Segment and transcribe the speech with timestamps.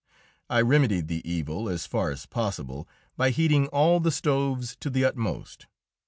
[0.49, 5.05] I remedied the evil as far as possible by heating all the stoves to the
[5.05, 5.67] utmost.